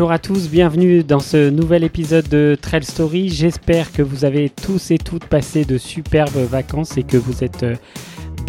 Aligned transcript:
Bonjour 0.00 0.12
à 0.12 0.18
tous, 0.18 0.48
bienvenue 0.48 1.04
dans 1.04 1.20
ce 1.20 1.50
nouvel 1.50 1.84
épisode 1.84 2.26
de 2.26 2.56
Trail 2.58 2.84
Story. 2.84 3.28
J'espère 3.28 3.92
que 3.92 4.00
vous 4.00 4.24
avez 4.24 4.48
tous 4.48 4.92
et 4.92 4.96
toutes 4.96 5.26
passé 5.26 5.66
de 5.66 5.76
superbes 5.76 6.38
vacances 6.38 6.96
et 6.96 7.02
que 7.02 7.18
vous 7.18 7.44
êtes 7.44 7.64
euh, 7.64 7.74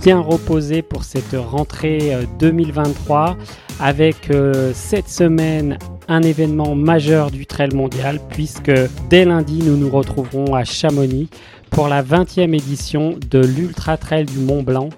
bien 0.01 0.21
reposés 0.21 0.81
pour 0.81 1.03
cette 1.03 1.35
rentrée 1.35 2.17
2023 2.39 3.31
euh, 3.31 3.43
avec 3.81 4.31
euh, 4.31 4.71
cette 4.73 5.09
semaine 5.09 5.77
un 6.07 6.21
événement 6.21 6.73
majeur 6.73 7.31
du 7.31 7.45
trail 7.45 7.75
mondial 7.75 8.21
puisque 8.29 8.71
dès 9.09 9.25
lundi 9.25 9.61
nous 9.61 9.75
nous 9.75 9.89
retrouverons 9.89 10.55
à 10.55 10.63
Chamonix 10.63 11.27
pour 11.71 11.87
la 11.87 12.03
20e 12.03 12.53
édition 12.53 13.15
de 13.31 13.39
l'Ultra 13.39 13.97
Trail 13.97 14.25
du 14.25 14.37
Mont 14.37 14.61
Blanc 14.61 14.89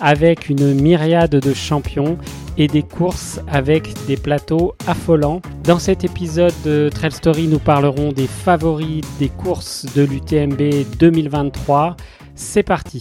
avec 0.00 0.48
une 0.48 0.74
myriade 0.74 1.30
de 1.30 1.54
champions 1.54 2.18
et 2.58 2.66
des 2.66 2.82
courses 2.82 3.40
avec 3.46 3.88
des 4.06 4.16
plateaux 4.16 4.74
affolants. 4.86 5.40
Dans 5.62 5.78
cet 5.78 6.04
épisode 6.04 6.52
de 6.64 6.90
Trail 6.92 7.12
Story, 7.12 7.46
nous 7.46 7.60
parlerons 7.60 8.12
des 8.12 8.26
favoris 8.26 9.02
des 9.18 9.28
courses 9.28 9.86
de 9.94 10.02
l'UTMB 10.02 10.84
2023. 10.98 11.96
C'est 12.34 12.64
parti. 12.64 13.00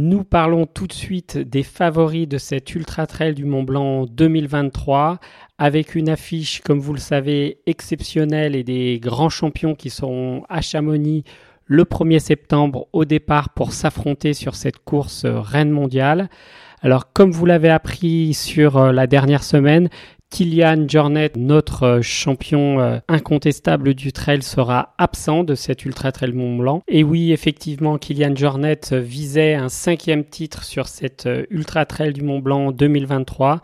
Nous 0.00 0.22
parlons 0.22 0.64
tout 0.64 0.86
de 0.86 0.92
suite 0.92 1.38
des 1.38 1.64
favoris 1.64 2.28
de 2.28 2.38
cet 2.38 2.72
Ultra 2.76 3.08
Trail 3.08 3.34
du 3.34 3.44
Mont 3.44 3.64
Blanc 3.64 4.06
2023 4.06 5.18
avec 5.58 5.96
une 5.96 6.08
affiche, 6.08 6.60
comme 6.60 6.78
vous 6.78 6.92
le 6.92 7.00
savez, 7.00 7.58
exceptionnelle 7.66 8.54
et 8.54 8.62
des 8.62 9.00
grands 9.02 9.28
champions 9.28 9.74
qui 9.74 9.90
seront 9.90 10.44
à 10.48 10.60
Chamonix 10.60 11.24
le 11.64 11.82
1er 11.82 12.20
septembre 12.20 12.86
au 12.92 13.04
départ 13.04 13.50
pour 13.50 13.72
s'affronter 13.72 14.34
sur 14.34 14.54
cette 14.54 14.78
course 14.78 15.24
reine 15.26 15.70
mondiale. 15.70 16.28
Alors 16.80 17.12
comme 17.12 17.32
vous 17.32 17.44
l'avez 17.44 17.68
appris 17.68 18.34
sur 18.34 18.76
euh, 18.76 18.92
la 18.92 19.08
dernière 19.08 19.42
semaine, 19.42 19.88
Kylian 20.30 20.86
Jornet, 20.88 21.32
notre 21.36 21.82
euh, 21.84 22.02
champion 22.02 22.80
euh, 22.80 22.98
incontestable 23.08 23.94
du 23.94 24.12
trail, 24.12 24.42
sera 24.42 24.94
absent 24.98 25.42
de 25.42 25.54
cet 25.54 25.86
Ultra 25.86 26.12
Trail 26.12 26.32
Mont 26.32 26.56
Blanc. 26.56 26.82
Et 26.86 27.02
oui, 27.02 27.32
effectivement, 27.32 27.96
Kylian 27.96 28.36
Jornet 28.36 28.80
visait 28.92 29.54
un 29.54 29.70
cinquième 29.70 30.24
titre 30.24 30.64
sur 30.64 30.86
cet 30.86 31.26
euh, 31.26 31.44
Ultra 31.50 31.86
Trail 31.86 32.12
du 32.12 32.22
Mont 32.22 32.40
Blanc 32.40 32.72
2023 32.72 33.60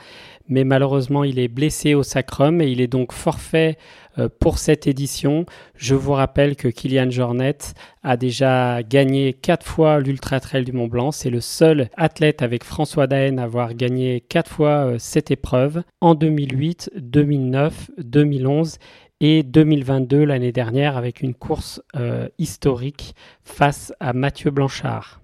mais 0.49 0.65
malheureusement 0.65 1.25
il 1.25 1.39
est 1.39 1.49
blessé 1.49 1.95
au 1.95 2.03
sacrum 2.03 2.61
et 2.61 2.69
il 2.69 2.81
est 2.81 2.87
donc 2.87 3.13
forfait 3.13 3.77
euh, 4.19 4.29
pour 4.41 4.59
cette 4.59 4.87
édition. 4.87 5.47
Je 5.75 5.95
vous 5.95 6.13
rappelle 6.13 6.57
que 6.57 6.69
Kylian 6.69 7.11
Jornet 7.11 7.59
a 8.03 8.17
déjà 8.17 8.83
gagné 8.83 9.33
quatre 9.33 9.67
fois 9.67 9.99
l'Ultra 10.01 10.41
Trail 10.41 10.65
du 10.65 10.73
Mont 10.73 10.87
Blanc. 10.87 11.11
C'est 11.11 11.31
le 11.31 11.41
seul 11.41 11.89
athlète 11.97 12.43
avec 12.43 12.65
François 12.65 13.07
Daen 13.07 13.39
à 13.39 13.45
avoir 13.45 13.75
gagné 13.75 14.21
quatre 14.21 14.51
fois 14.51 14.87
euh, 14.87 14.97
cette 14.99 15.31
épreuve 15.31 15.83
en 16.01 16.15
2008, 16.15 16.93
2009, 16.97 17.91
2011 17.99 18.79
et 19.21 19.43
2022 19.43 20.25
l'année 20.25 20.53
dernière 20.53 20.97
avec 20.97 21.23
une 21.23 21.35
course 21.35 21.83
euh, 21.97 22.29
historique 22.39 23.15
face 23.43 23.93
à 24.01 24.13
Mathieu 24.13 24.51
Blanchard. 24.51 25.24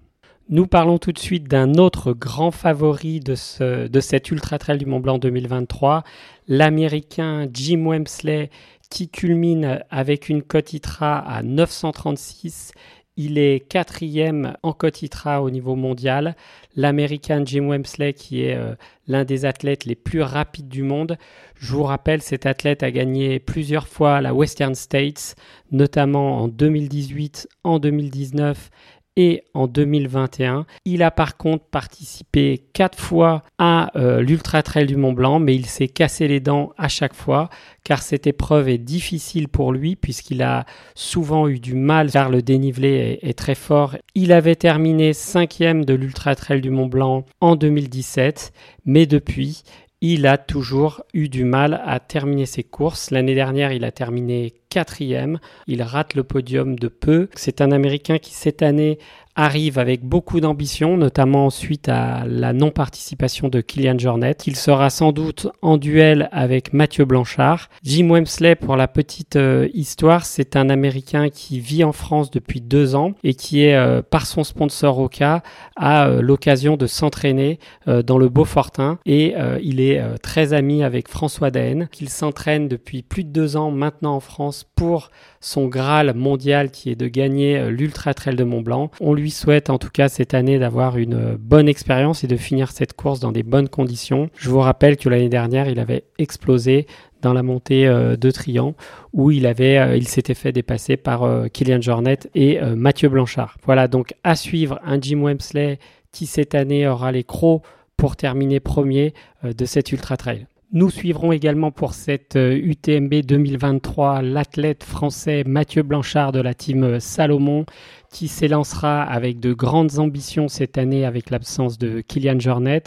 Nous 0.51 0.67
parlons 0.67 0.97
tout 0.97 1.13
de 1.13 1.19
suite 1.19 1.47
d'un 1.47 1.75
autre 1.75 2.11
grand 2.11 2.51
favori 2.51 3.21
de, 3.21 3.35
ce, 3.35 3.87
de 3.87 3.99
cet 4.01 4.31
Ultra 4.31 4.57
Trail 4.59 4.79
du 4.79 4.85
Mont 4.85 4.99
Blanc 4.99 5.17
2023, 5.17 6.03
l'Américain 6.49 7.47
Jim 7.53 7.85
Wemsley, 7.85 8.49
qui 8.89 9.07
culmine 9.07 9.81
avec 9.89 10.27
une 10.27 10.43
cote 10.43 10.73
ITRA 10.73 11.19
à 11.19 11.41
936. 11.41 12.73
Il 13.15 13.37
est 13.37 13.65
quatrième 13.65 14.57
en 14.61 14.73
cote 14.73 15.01
ITRA 15.01 15.41
au 15.41 15.49
niveau 15.49 15.75
mondial. 15.75 16.35
L'Américain 16.75 17.45
Jim 17.45 17.69
Wemsley, 17.69 18.11
qui 18.11 18.43
est 18.43 18.57
euh, 18.57 18.75
l'un 19.07 19.23
des 19.23 19.45
athlètes 19.45 19.85
les 19.85 19.95
plus 19.95 20.21
rapides 20.21 20.67
du 20.67 20.83
monde. 20.83 21.17
Je 21.55 21.71
vous 21.71 21.83
rappelle, 21.83 22.21
cet 22.21 22.45
athlète 22.45 22.83
a 22.83 22.91
gagné 22.91 23.39
plusieurs 23.39 23.87
fois 23.87 24.19
la 24.19 24.33
Western 24.33 24.75
States, 24.75 25.35
notamment 25.71 26.41
en 26.41 26.49
2018, 26.49 27.47
en 27.63 27.79
2019 27.79 28.69
et 29.17 29.43
en 29.53 29.67
2021. 29.67 30.65
Il 30.85 31.03
a 31.03 31.11
par 31.11 31.37
contre 31.37 31.65
participé 31.65 32.63
quatre 32.73 32.99
fois 32.99 33.43
à 33.57 33.91
euh, 33.97 34.21
l'Ultra 34.21 34.63
Trail 34.63 34.85
du 34.85 34.95
Mont 34.95 35.13
Blanc, 35.13 35.39
mais 35.39 35.55
il 35.55 35.65
s'est 35.65 35.87
cassé 35.87 36.27
les 36.27 36.39
dents 36.39 36.71
à 36.77 36.87
chaque 36.87 37.13
fois 37.13 37.49
car 37.83 38.01
cette 38.01 38.27
épreuve 38.27 38.69
est 38.69 38.77
difficile 38.77 39.47
pour 39.47 39.73
lui 39.73 39.95
puisqu'il 39.95 40.43
a 40.43 40.65
souvent 40.95 41.47
eu 41.47 41.59
du 41.59 41.75
mal 41.75 42.11
car 42.11 42.29
le 42.29 42.41
dénivelé 42.41 43.19
est, 43.21 43.29
est 43.29 43.37
très 43.37 43.55
fort. 43.55 43.97
Il 44.15 44.31
avait 44.31 44.55
terminé 44.55 45.13
cinquième 45.13 45.85
de 45.85 45.93
l'Ultra 45.93 46.35
Trail 46.35 46.61
du 46.61 46.69
Mont 46.69 46.87
Blanc 46.87 47.25
en 47.41 47.55
2017, 47.55 48.53
mais 48.85 49.05
depuis, 49.05 49.63
il 50.01 50.25
a 50.25 50.39
toujours 50.39 51.03
eu 51.13 51.29
du 51.29 51.43
mal 51.43 51.79
à 51.85 51.99
terminer 51.99 52.47
ses 52.47 52.63
courses. 52.63 53.11
L'année 53.11 53.35
dernière, 53.35 53.71
il 53.71 53.85
a 53.85 53.91
terminé 53.91 54.55
quatrième. 54.69 55.39
Il 55.67 55.83
rate 55.83 56.15
le 56.15 56.23
podium 56.23 56.77
de 56.77 56.87
peu. 56.87 57.29
C'est 57.35 57.61
un 57.61 57.71
Américain 57.71 58.17
qui 58.17 58.33
cette 58.33 58.63
année 58.63 58.97
arrive 59.35 59.79
avec 59.79 60.03
beaucoup 60.03 60.39
d'ambition, 60.39 60.97
notamment 60.97 61.49
suite 61.49 61.89
à 61.89 62.25
la 62.27 62.53
non-participation 62.53 63.47
de 63.47 63.61
Kylian 63.61 63.97
Jornet. 63.97 64.35
Il 64.45 64.55
sera 64.55 64.89
sans 64.89 65.11
doute 65.11 65.47
en 65.61 65.77
duel 65.77 66.29
avec 66.31 66.73
Mathieu 66.73 67.05
Blanchard. 67.05 67.69
Jim 67.83 68.09
Wemsley, 68.09 68.55
pour 68.55 68.75
la 68.75 68.87
petite 68.87 69.37
euh, 69.37 69.69
histoire, 69.73 70.25
c'est 70.25 70.55
un 70.55 70.69
Américain 70.69 71.29
qui 71.29 71.59
vit 71.59 71.83
en 71.83 71.91
France 71.91 72.31
depuis 72.31 72.61
deux 72.61 72.95
ans 72.95 73.13
et 73.23 73.33
qui 73.33 73.63
est, 73.63 73.75
euh, 73.75 74.01
par 74.01 74.25
son 74.25 74.43
sponsor 74.43 74.99
Oka, 74.99 75.43
a 75.75 76.07
euh, 76.07 76.21
l'occasion 76.21 76.77
de 76.77 76.87
s'entraîner 76.87 77.59
dans 77.87 78.17
le 78.17 78.29
Beaufortin 78.29 78.99
et 79.05 79.35
il 79.61 79.79
est 79.79 80.01
très 80.19 80.53
ami 80.53 80.83
avec 80.83 81.07
François 81.07 81.51
Daen, 81.51 81.87
qu'il 81.91 82.09
s'entraîne 82.09 82.67
depuis 82.67 83.01
plus 83.01 83.23
de 83.23 83.29
deux 83.29 83.57
ans 83.57 83.71
maintenant 83.71 84.15
en 84.15 84.19
France 84.19 84.65
pour 84.75 85.09
son 85.39 85.67
Graal 85.67 86.13
mondial 86.15 86.71
qui 86.71 86.89
est 86.89 86.95
de 86.95 87.07
gagner 87.07 87.69
l'Ultra 87.69 88.13
Trail 88.13 88.35
de 88.35 88.43
Mont 88.43 88.61
Blanc. 88.61 88.91
On 88.99 89.13
lui 89.13 89.20
souhaite 89.29 89.69
en 89.69 89.77
tout 89.77 89.89
cas 89.89 90.09
cette 90.09 90.33
année 90.33 90.57
d'avoir 90.57 90.97
une 90.97 91.13
euh, 91.13 91.37
bonne 91.39 91.67
expérience 91.67 92.23
et 92.23 92.27
de 92.27 92.37
finir 92.37 92.71
cette 92.71 92.93
course 92.93 93.19
dans 93.19 93.31
des 93.31 93.43
bonnes 93.43 93.69
conditions. 93.69 94.29
Je 94.35 94.49
vous 94.49 94.59
rappelle 94.59 94.97
que 94.97 95.09
l'année 95.09 95.29
dernière, 95.29 95.67
il 95.69 95.79
avait 95.79 96.05
explosé 96.17 96.87
dans 97.21 97.33
la 97.33 97.43
montée 97.43 97.87
euh, 97.87 98.15
de 98.15 98.31
Trian 98.31 98.73
où 99.13 99.29
il 99.29 99.45
avait 99.45 99.97
il 99.97 100.07
s'était 100.07 100.33
fait 100.33 100.51
dépasser 100.51 100.97
par 100.97 101.27
Kylian 101.51 101.81
Jornet 101.81 102.19
et 102.33 102.59
Mathieu 102.61 103.09
Blanchard. 103.09 103.57
Voilà 103.65 103.87
donc 103.87 104.13
à 104.23 104.35
suivre 104.35 104.79
un 104.85 104.99
Jim 104.99 105.21
Wemsley 105.21 105.77
qui 106.11 106.25
cette 106.25 106.55
année 106.55 106.87
aura 106.87 107.11
les 107.11 107.25
crocs 107.25 107.61
pour 107.97 108.15
terminer 108.15 108.59
premier 108.61 109.13
de 109.43 109.65
cette 109.65 109.91
ultra 109.91 110.15
trail. 110.15 110.47
Nous 110.73 110.89
suivrons 110.89 111.33
également 111.33 111.69
pour 111.69 111.93
cette 111.93 112.37
UTMB 112.37 113.13
euh, 113.13 113.21
2023 113.23 114.21
l'athlète 114.21 114.85
français 114.85 115.43
Mathieu 115.45 115.83
Blanchard 115.83 116.31
de 116.31 116.39
la 116.39 116.53
team 116.53 116.85
euh, 116.85 116.99
Salomon 117.01 117.65
qui 118.09 118.29
s'élancera 118.29 119.03
avec 119.03 119.41
de 119.41 119.51
grandes 119.51 119.99
ambitions 119.99 120.47
cette 120.47 120.77
année 120.77 121.03
avec 121.03 121.29
l'absence 121.29 121.77
de 121.77 121.99
Kylian 121.99 122.39
Jornet. 122.39 122.83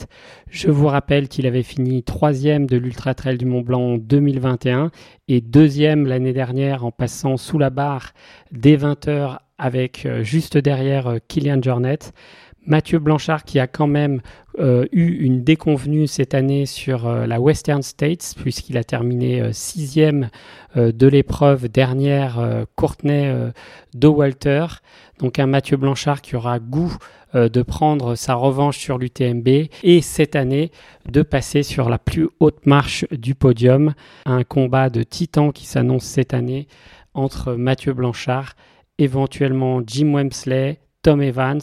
Je 0.48 0.70
vous 0.70 0.86
rappelle 0.86 1.28
qu'il 1.28 1.46
avait 1.46 1.62
fini 1.62 2.02
troisième 2.02 2.64
de 2.64 2.78
l'Ultra 2.78 3.14
Trail 3.14 3.36
du 3.36 3.44
Mont 3.44 3.60
Blanc 3.60 3.98
2021 3.98 4.90
et 5.28 5.42
deuxième 5.42 6.06
l'année 6.06 6.32
dernière 6.32 6.86
en 6.86 6.90
passant 6.90 7.36
sous 7.36 7.58
la 7.58 7.68
barre 7.68 8.14
des 8.50 8.76
20 8.76 9.08
heures 9.08 9.42
avec 9.58 10.06
euh, 10.06 10.22
juste 10.22 10.56
derrière 10.56 11.16
Kylian 11.28 11.60
Jornet. 11.60 11.98
Mathieu 12.66 12.98
Blanchard 12.98 13.44
qui 13.44 13.58
a 13.58 13.66
quand 13.66 13.86
même 13.86 14.20
euh, 14.58 14.86
eu 14.92 15.24
une 15.24 15.42
déconvenue 15.42 16.06
cette 16.06 16.32
année 16.32 16.64
sur 16.64 17.08
euh, 17.08 17.26
la 17.26 17.40
Western 17.40 17.82
States 17.82 18.34
puisqu'il 18.40 18.78
a 18.78 18.84
terminé 18.84 19.40
euh, 19.40 19.52
sixième 19.52 20.30
de 20.76 21.06
l'épreuve 21.06 21.68
dernière 21.68 22.64
Courtenay 22.74 23.52
de 23.94 24.08
Walter. 24.08 24.66
Donc 25.20 25.38
un 25.38 25.46
Mathieu 25.46 25.76
Blanchard 25.76 26.20
qui 26.20 26.34
aura 26.34 26.58
goût 26.58 26.96
de 27.32 27.62
prendre 27.62 28.16
sa 28.16 28.34
revanche 28.34 28.78
sur 28.78 28.98
l'UTMB 28.98 29.46
et 29.84 30.00
cette 30.00 30.34
année 30.34 30.72
de 31.08 31.22
passer 31.22 31.62
sur 31.62 31.88
la 31.88 32.00
plus 32.00 32.28
haute 32.40 32.66
marche 32.66 33.04
du 33.12 33.36
podium. 33.36 33.94
Un 34.26 34.42
combat 34.42 34.90
de 34.90 35.04
titan 35.04 35.52
qui 35.52 35.64
s'annonce 35.64 36.06
cette 36.06 36.34
année 36.34 36.66
entre 37.14 37.52
Mathieu 37.52 37.92
Blanchard, 37.92 38.54
éventuellement 38.98 39.80
Jim 39.86 40.12
Wemsley, 40.12 40.80
Tom 41.02 41.22
Evans, 41.22 41.60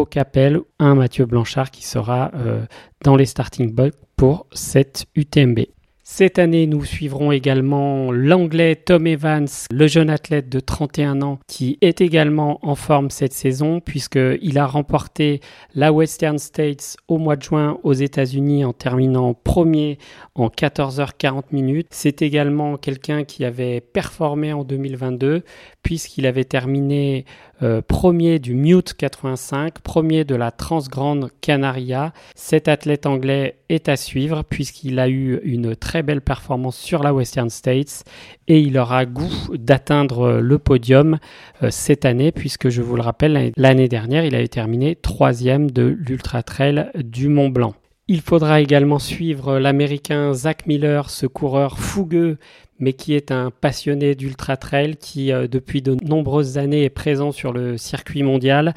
Capel, 0.00 0.60
un 0.78 0.94
Mathieu 0.94 1.26
Blanchard 1.26 1.70
qui 1.70 1.84
sera 1.84 2.30
euh, 2.34 2.64
dans 3.04 3.14
les 3.14 3.26
starting 3.26 3.72
blocks 3.72 3.94
pour 4.16 4.46
cette 4.52 5.04
UTMB. 5.14 5.60
Cette 6.04 6.38
année, 6.38 6.66
nous 6.66 6.84
suivrons 6.84 7.30
également 7.30 8.10
l'anglais 8.10 8.74
Tom 8.74 9.06
Evans, 9.06 9.46
le 9.70 9.86
jeune 9.86 10.10
athlète 10.10 10.48
de 10.48 10.60
31 10.60 11.22
ans 11.22 11.38
qui 11.46 11.78
est 11.80 12.00
également 12.00 12.58
en 12.66 12.74
forme 12.74 13.08
cette 13.08 13.32
saison 13.32 13.80
puisqu'il 13.80 14.58
a 14.58 14.66
remporté 14.66 15.40
la 15.74 15.92
Western 15.92 16.38
States 16.38 16.96
au 17.06 17.18
mois 17.18 17.36
de 17.36 17.42
juin 17.42 17.78
aux 17.82 17.92
États-Unis 17.92 18.64
en 18.64 18.72
terminant 18.72 19.32
premier 19.32 19.96
en 20.34 20.48
14h40 20.48 21.44
minutes. 21.52 21.86
C'est 21.90 22.20
également 22.20 22.76
quelqu'un 22.76 23.22
qui 23.24 23.44
avait 23.44 23.80
performé 23.80 24.52
en 24.52 24.64
2022 24.64 25.44
puisqu'il 25.82 26.26
avait 26.26 26.44
terminé 26.44 27.24
euh, 27.62 27.80
premier 27.80 28.38
du 28.38 28.54
Mute 28.54 28.94
85, 28.94 29.80
premier 29.80 30.24
de 30.24 30.34
la 30.34 30.50
Transgrande 30.50 31.30
Canaria. 31.40 32.12
Cet 32.34 32.68
athlète 32.68 33.06
anglais 33.06 33.58
est 33.68 33.88
à 33.88 33.96
suivre 33.96 34.42
puisqu'il 34.42 34.98
a 34.98 35.08
eu 35.08 35.40
une 35.44 35.76
très 35.76 36.02
belle 36.02 36.20
performance 36.20 36.76
sur 36.76 37.02
la 37.02 37.14
Western 37.14 37.50
States 37.50 38.04
et 38.48 38.60
il 38.60 38.76
aura 38.78 39.06
goût 39.06 39.54
d'atteindre 39.54 40.40
le 40.40 40.58
podium 40.58 41.18
euh, 41.62 41.68
cette 41.70 42.04
année 42.04 42.32
puisque 42.32 42.68
je 42.68 42.82
vous 42.82 42.96
le 42.96 43.02
rappelle, 43.02 43.52
l'année 43.56 43.88
dernière, 43.88 44.24
il 44.24 44.34
avait 44.34 44.48
terminé 44.48 44.96
troisième 44.96 45.70
de 45.70 45.82
l'Ultra 45.82 46.42
Trail 46.42 46.90
du 46.96 47.28
Mont 47.28 47.48
Blanc. 47.48 47.74
Il 48.12 48.20
faudra 48.20 48.60
également 48.60 48.98
suivre 48.98 49.58
l'Américain 49.58 50.34
Zach 50.34 50.66
Miller, 50.66 51.08
ce 51.08 51.24
coureur 51.24 51.78
fougueux 51.78 52.36
mais 52.78 52.92
qui 52.92 53.14
est 53.14 53.30
un 53.30 53.50
passionné 53.50 54.14
d'ultra 54.14 54.58
trail 54.58 54.96
qui 54.96 55.32
euh, 55.32 55.46
depuis 55.46 55.80
de 55.80 55.96
nombreuses 56.04 56.58
années 56.58 56.82
est 56.84 56.90
présent 56.90 57.30
sur 57.32 57.52
le 57.52 57.78
circuit 57.78 58.22
mondial 58.22 58.74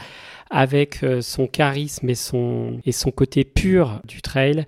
avec 0.56 1.04
euh, 1.04 1.20
son 1.20 1.48
charisme 1.48 2.10
et 2.10 2.16
son, 2.16 2.80
côté 3.14 3.44
pur 3.44 4.00
du 4.08 4.22
trail. 4.22 4.66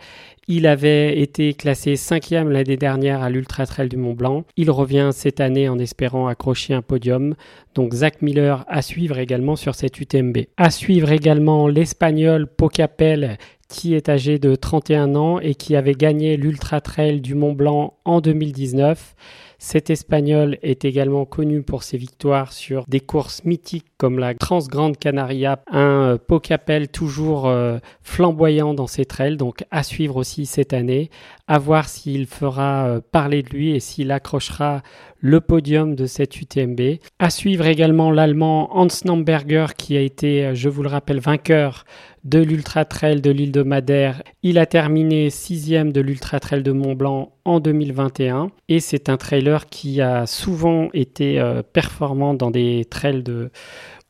Il 0.50 0.68
avait 0.68 1.18
été 1.18 1.54
classé 1.54 1.96
cinquième 1.96 2.52
l'année 2.52 2.76
dernière 2.76 3.22
à 3.22 3.30
l'Ultra 3.30 3.66
Trail 3.66 3.88
du 3.88 3.96
Mont 3.96 4.14
Blanc. 4.14 4.44
Il 4.58 4.70
revient 4.70 5.12
cette 5.14 5.40
année 5.40 5.70
en 5.70 5.80
espérant 5.80 6.28
accrocher 6.28 6.74
un 6.74 6.82
podium. 6.82 7.36
Donc 7.74 7.94
Zach 7.94 8.22
Miller 8.22 8.66
à 8.68 8.82
suivre 8.82 9.18
également 9.18 9.56
sur 9.56 9.76
cette 9.76 9.98
UTMB. 9.98 10.40
À 10.58 10.72
suivre 10.72 11.10
également 11.10 11.70
l'Espagnol 11.70 12.48
Pocapel 12.48 13.38
qui 13.70 13.94
est 13.96 14.10
âgé 14.10 14.40
de 14.40 14.56
31 14.56 15.16
ans 15.16 15.40
et 15.40 15.56
qui 15.56 15.78
avait 15.78 15.94
gagné 15.94 16.36
l'Ultra 16.36 16.82
Trail 16.82 17.22
du 17.22 17.34
Mont 17.34 17.54
Blanc 17.54 17.94
en 18.04 18.20
2019. 18.20 19.16
Cet 19.60 19.90
Espagnol 19.90 20.58
est 20.62 20.86
également 20.86 21.26
connu 21.26 21.64
pour 21.64 21.84
ses 21.84 21.98
victoires 21.98 22.54
sur 22.54 22.86
des 22.88 23.00
courses 23.00 23.44
mythiques 23.44 23.88
comme 23.98 24.20
la 24.20 24.36
Transgrande 24.36 24.98
Canaria, 24.98 25.60
un 25.72 26.14
euh, 26.14 26.18
Pocapel 26.18 26.90
toujours 26.90 27.48
euh, 27.48 27.80
flamboyant 28.02 28.76
dans 28.76 28.86
ses 28.86 29.06
trails, 29.06 29.38
donc 29.38 29.66
à 29.72 29.82
suivre 29.82 30.18
aussi 30.18 30.46
cette 30.46 30.74
année, 30.74 31.10
à 31.48 31.60
voir 31.60 31.88
s'il 31.88 32.26
fera 32.26 32.88
euh, 32.88 33.02
parler 33.12 33.44
de 33.44 33.50
lui 33.50 33.72
et 33.72 33.80
s'il 33.80 34.12
accrochera 34.12 34.82
le 35.20 35.42
podium 35.42 35.96
de 35.96 36.06
cette 36.06 36.40
UTMB. 36.40 37.00
À 37.20 37.30
suivre 37.30 37.66
également 37.66 38.12
l'Allemand 38.12 38.78
Hans 38.78 38.88
Namberger 39.06 39.68
qui 39.78 39.98
a 39.98 40.02
été, 40.02 40.54
je 40.54 40.70
vous 40.70 40.84
le 40.84 40.90
rappelle, 40.90 41.20
vainqueur 41.20 41.86
de 42.24 42.40
l'Ultra 42.40 42.84
Trail 42.84 43.22
de 43.22 43.32
l'île 43.32 43.54
de 43.54 43.64
Madère. 43.64 44.22
Il 44.44 44.60
a 44.60 44.66
terminé 44.66 45.30
sixième 45.30 45.94
de 45.94 46.02
l'Ultra 46.02 46.40
Trail 46.40 46.62
de 46.62 46.74
Mont 46.74 46.94
Blanc 46.94 47.32
en 47.46 47.60
2021 47.60 48.52
et 48.68 48.80
c'est 48.82 49.10
un 49.10 49.16
trailer 49.18 49.68
qui 49.68 50.02
a 50.02 50.26
souvent 50.26 50.90
été 50.94 51.40
euh, 51.40 51.64
performant 51.64 52.34
dans 52.34 52.52
des 52.52 52.86
trails 52.90 53.24
de 53.24 53.50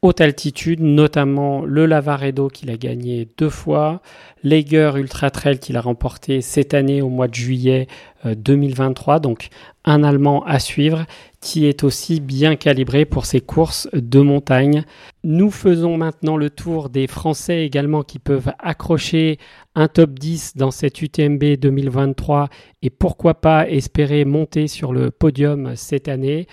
haute 0.07 0.21
altitude, 0.21 0.79
notamment 0.79 1.65
le 1.65 1.85
Lavaredo 1.85 2.47
qu'il 2.47 2.69
a 2.69 2.77
gagné 2.77 3.27
deux 3.37 3.49
fois, 3.49 4.01
l'Eiger 4.41 4.93
Ultra 4.95 5.31
Trail 5.31 5.59
qu'il 5.59 5.75
a 5.75 5.81
remporté 5.81 6.39
cette 6.39 6.73
année 6.73 7.01
au 7.01 7.09
mois 7.09 7.27
de 7.27 7.35
juillet 7.35 7.87
2023, 8.23 9.15
euh, 9.15 9.19
donc 9.19 9.49
un 9.83 10.05
Allemand 10.05 10.45
à 10.45 10.59
suivre 10.59 11.05
qui 11.41 11.65
est 11.65 11.83
aussi 11.83 12.21
bien 12.21 12.55
calibré 12.55 13.03
pour 13.03 13.25
ses 13.25 13.41
courses 13.41 13.89
de 13.91 14.21
montagne. 14.21 14.85
Nous 15.25 15.51
faisons 15.51 15.97
maintenant 15.97 16.37
le 16.37 16.49
tour 16.49 16.89
des 16.89 17.07
Français 17.07 17.65
également 17.65 18.03
qui 18.03 18.19
peuvent 18.19 18.53
accrocher 18.59 19.39
un 19.75 19.89
top 19.89 20.17
10 20.17 20.55
dans 20.55 20.71
cette 20.71 21.01
UTMB 21.01 21.43
2023 21.59 22.47
et 22.81 22.89
pourquoi 22.89 23.41
pas 23.41 23.69
espérer 23.69 24.23
monter 24.23 24.67
sur 24.67 24.93
le 24.93 25.11
podium 25.11 25.75
cette 25.75 26.07
année. 26.07 26.47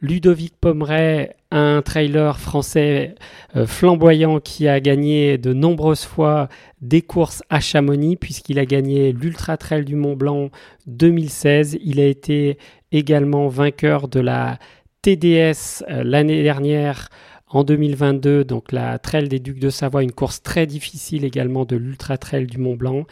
Ludovic 0.00 0.54
Pomeray, 0.60 1.34
un 1.54 1.82
trailer 1.82 2.40
français 2.40 3.14
euh, 3.54 3.64
flamboyant 3.64 4.40
qui 4.40 4.66
a 4.66 4.80
gagné 4.80 5.38
de 5.38 5.52
nombreuses 5.52 6.04
fois 6.04 6.48
des 6.80 7.00
courses 7.00 7.44
à 7.48 7.60
Chamonix, 7.60 8.16
puisqu'il 8.16 8.58
a 8.58 8.66
gagné 8.66 9.12
l'Ultra 9.12 9.56
Trail 9.56 9.84
du 9.84 9.94
Mont 9.94 10.16
Blanc 10.16 10.50
2016. 10.88 11.78
Il 11.80 12.00
a 12.00 12.06
été 12.06 12.58
également 12.90 13.46
vainqueur 13.46 14.08
de 14.08 14.18
la 14.18 14.58
TDS 15.02 15.84
euh, 15.88 16.02
l'année 16.02 16.42
dernière 16.42 17.08
en 17.46 17.62
2022, 17.62 18.44
donc 18.44 18.72
la 18.72 18.98
Trail 18.98 19.28
des 19.28 19.38
Ducs 19.38 19.60
de 19.60 19.70
Savoie, 19.70 20.02
une 20.02 20.10
course 20.10 20.42
très 20.42 20.66
difficile 20.66 21.24
également 21.24 21.64
de 21.64 21.76
l'Ultra 21.76 22.18
Trail 22.18 22.46
du 22.46 22.58
Mont 22.58 22.74
Blanc. 22.74 23.04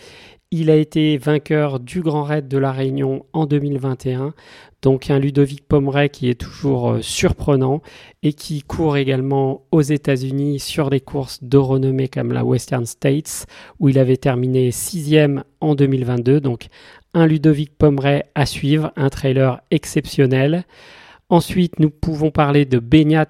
Il 0.54 0.68
a 0.68 0.76
été 0.76 1.16
vainqueur 1.16 1.80
du 1.80 2.02
Grand 2.02 2.24
Raid 2.24 2.46
de 2.46 2.58
la 2.58 2.72
Réunion 2.72 3.24
en 3.32 3.46
2021. 3.46 4.34
Donc 4.82 5.08
un 5.08 5.18
Ludovic 5.18 5.66
Pomeray 5.66 6.10
qui 6.10 6.28
est 6.28 6.38
toujours 6.38 6.90
euh, 6.90 6.98
surprenant 7.00 7.80
et 8.22 8.34
qui 8.34 8.60
court 8.60 8.98
également 8.98 9.62
aux 9.72 9.80
États-Unis 9.80 10.60
sur 10.60 10.90
des 10.90 11.00
courses 11.00 11.42
de 11.42 11.56
renommée 11.56 12.08
comme 12.08 12.34
la 12.34 12.44
Western 12.44 12.84
States 12.84 13.46
où 13.80 13.88
il 13.88 13.98
avait 13.98 14.18
terminé 14.18 14.72
sixième 14.72 15.42
en 15.62 15.74
2022. 15.74 16.42
Donc 16.42 16.66
un 17.14 17.26
Ludovic 17.26 17.74
Pomeray 17.78 18.24
à 18.34 18.44
suivre, 18.44 18.92
un 18.96 19.08
trailer 19.08 19.62
exceptionnel. 19.70 20.64
Ensuite, 21.30 21.80
nous 21.80 21.88
pouvons 21.88 22.30
parler 22.30 22.66
de 22.66 22.78
Beignat 22.78 23.24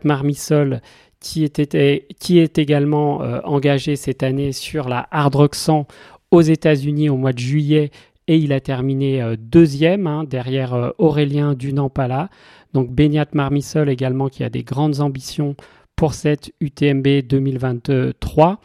était, 1.45 2.09
qui 2.19 2.41
est 2.41 2.59
également 2.59 3.23
euh, 3.23 3.41
engagé 3.45 3.97
cette 3.97 4.23
année 4.23 4.52
sur 4.52 4.88
la 4.88 5.07
Hard 5.12 5.37
Rock 5.37 5.55
100 5.55 5.87
aux 6.33 6.41
États-Unis 6.41 7.11
au 7.11 7.17
mois 7.17 7.33
de 7.33 7.39
juillet 7.39 7.91
et 8.27 8.37
il 8.37 8.53
a 8.53 8.61
terminé 8.61 9.23
euh, 9.23 9.37
deuxième 9.39 10.07
hein, 10.07 10.25
derrière 10.25 10.75
euh, 10.75 10.91
Aurélien 10.99 11.55
Dunampala. 11.55 12.31
Donc 12.73 12.91
Beignat 12.91 13.27
Marmisol 13.35 13.89
également 13.89 14.29
qui 14.29 14.43
a 14.43 14.49
des 14.49 14.65
grandes 14.65 15.01
ambitions 15.01 15.55
pour 15.95 16.15
cette 16.15 16.53
UTMB 16.61 17.07
2023. 17.27 18.61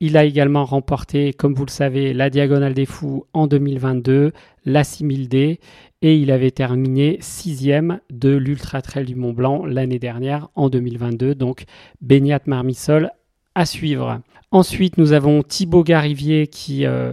Il 0.00 0.16
a 0.16 0.24
également 0.24 0.64
remporté, 0.64 1.32
comme 1.32 1.54
vous 1.54 1.64
le 1.64 1.70
savez, 1.70 2.12
la 2.12 2.28
Diagonale 2.28 2.74
des 2.74 2.84
Fous 2.84 3.24
en 3.32 3.46
2022, 3.46 4.32
la 4.64 4.82
6000D, 4.82 5.60
et 6.02 6.16
il 6.16 6.30
avait 6.32 6.50
terminé 6.50 7.16
sixième 7.20 8.00
de 8.10 8.30
l'Ultra 8.30 8.82
Trail 8.82 9.04
du 9.04 9.14
Mont 9.14 9.32
Blanc 9.32 9.64
l'année 9.64 10.00
dernière, 10.00 10.48
en 10.56 10.68
2022. 10.68 11.36
Donc 11.36 11.64
Beignat 12.00 12.40
Marmisol 12.46 13.10
à 13.54 13.66
suivre. 13.66 14.20
Ensuite, 14.54 14.98
nous 14.98 15.12
avons 15.12 15.42
Thibaut 15.42 15.82
Garivier 15.82 16.46
qui 16.46 16.86
euh, 16.86 17.12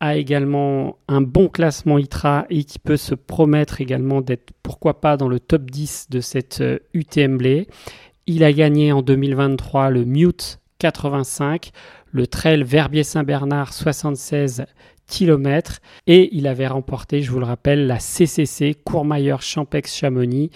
a 0.00 0.16
également 0.16 0.98
un 1.08 1.22
bon 1.22 1.48
classement 1.48 1.96
ITRA 1.96 2.44
et 2.50 2.64
qui 2.64 2.78
peut 2.78 2.98
se 2.98 3.14
promettre 3.14 3.80
également 3.80 4.20
d'être, 4.20 4.52
pourquoi 4.62 5.00
pas, 5.00 5.16
dans 5.16 5.28
le 5.28 5.40
top 5.40 5.70
10 5.70 6.08
de 6.10 6.20
cette 6.20 6.62
UTMB. 6.92 7.46
Euh, 7.46 7.64
Il 8.26 8.44
a 8.44 8.52
gagné 8.52 8.92
en 8.92 9.00
2023 9.00 9.88
le 9.88 10.04
Mute 10.04 10.58
85, 10.80 11.70
le 12.10 12.26
Trail 12.26 12.62
Verbier-Saint-Bernard 12.62 13.72
76 13.72 14.66
km 15.06 15.78
et 16.06 16.28
il 16.36 16.46
avait 16.46 16.66
remporté, 16.66 17.22
je 17.22 17.30
vous 17.30 17.38
le 17.38 17.46
rappelle, 17.46 17.86
la 17.86 18.00
CCC 18.00 18.74
Courmayeur-Champex-Chamonix 18.74 20.50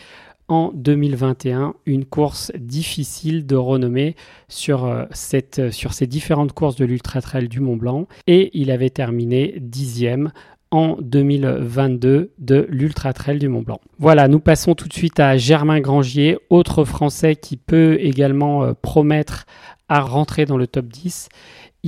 en 0.49 0.71
2021, 0.75 1.75
une 1.87 2.05
course 2.05 2.53
difficile 2.57 3.47
de 3.47 3.57
renommée 3.57 4.15
sur, 4.49 4.85
euh, 4.85 5.05
cette, 5.11 5.71
sur 5.71 5.93
ces 5.93 6.07
différentes 6.07 6.53
courses 6.53 6.76
de 6.76 6.85
l'Ultra 6.85 7.21
Trail 7.21 7.49
du 7.49 7.61
Mont 7.61 7.76
Blanc 7.76 8.07
et 8.26 8.50
il 8.55 8.71
avait 8.71 8.91
terminé 8.91 9.55
dixième 9.61 10.33
en 10.71 10.97
2022 11.00 12.33
de 12.38 12.67
l'Ultra 12.69 13.12
Trail 13.12 13.38
du 13.38 13.49
Mont 13.49 13.62
Blanc. 13.62 13.81
Voilà, 13.99 14.29
nous 14.29 14.41
passons 14.41 14.75
tout 14.75 14.88
de 14.88 14.93
suite 14.93 15.21
à 15.21 15.37
Germain 15.37 15.81
Grangier, 15.81 16.38
autre 16.50 16.85
Français 16.85 17.37
qui 17.37 17.57
peut 17.57 17.99
également 18.00 18.65
euh, 18.65 18.73
promettre 18.75 19.47
à 19.88 20.00
rentrer 20.00 20.47
dans 20.47 20.57
le 20.57 20.67
top 20.67 20.87
10. 20.87 21.29